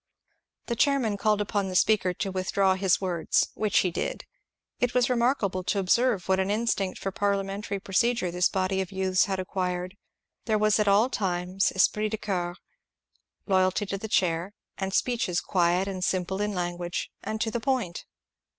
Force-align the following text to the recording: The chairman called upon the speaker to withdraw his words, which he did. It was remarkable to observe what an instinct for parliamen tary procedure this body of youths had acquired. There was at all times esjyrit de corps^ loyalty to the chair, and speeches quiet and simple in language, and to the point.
The 0.65 0.75
chairman 0.75 1.15
called 1.15 1.41
upon 1.41 1.67
the 1.67 1.75
speaker 1.75 2.11
to 2.11 2.31
withdraw 2.31 2.73
his 2.73 2.99
words, 2.99 3.49
which 3.53 3.81
he 3.81 3.91
did. 3.91 4.25
It 4.79 4.95
was 4.95 5.11
remarkable 5.11 5.63
to 5.65 5.77
observe 5.77 6.27
what 6.27 6.39
an 6.39 6.49
instinct 6.49 6.97
for 6.97 7.11
parliamen 7.11 7.61
tary 7.61 7.79
procedure 7.79 8.31
this 8.31 8.49
body 8.49 8.81
of 8.81 8.91
youths 8.91 9.25
had 9.25 9.39
acquired. 9.39 9.95
There 10.45 10.57
was 10.57 10.79
at 10.79 10.87
all 10.87 11.11
times 11.11 11.71
esjyrit 11.75 12.09
de 12.09 12.17
corps^ 12.17 12.55
loyalty 13.45 13.85
to 13.85 13.97
the 13.99 14.07
chair, 14.07 14.55
and 14.75 14.91
speeches 14.91 15.39
quiet 15.39 15.87
and 15.87 16.03
simple 16.03 16.41
in 16.41 16.51
language, 16.55 17.11
and 17.21 17.39
to 17.39 17.51
the 17.51 17.59
point. 17.59 18.05